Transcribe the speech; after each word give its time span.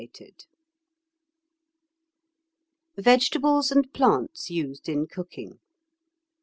]Vegetables 2.97 3.69
and 3.71 3.93
Plants 3.93 4.49
Used 4.49 4.89
in 4.89 5.05
Cooking. 5.05 5.59